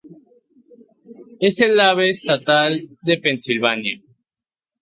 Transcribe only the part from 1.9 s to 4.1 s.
estatal de Pensilvania.